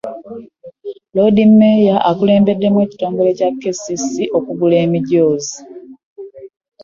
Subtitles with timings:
[1.15, 5.55] Loodi meeya akulembeddemu ekitongole kya KCCA okugula emijoozi.